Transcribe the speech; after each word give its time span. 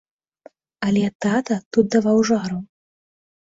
Але 0.87 1.03
тата 1.27 1.57
тут 1.77 1.85
даваў 1.99 2.17
жару. 2.33 2.59